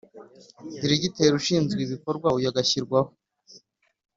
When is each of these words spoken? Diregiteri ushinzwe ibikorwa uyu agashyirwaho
Diregiteri 0.79 1.33
ushinzwe 1.39 1.79
ibikorwa 1.83 2.27
uyu 2.37 2.47
agashyirwaho 2.51 3.09